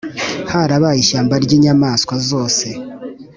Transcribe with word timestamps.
harabaye 0.51 0.97
ishyamba 1.03 1.35
ry' 1.43 1.55
inyamaswa 1.57 2.15
zose. 2.29 2.67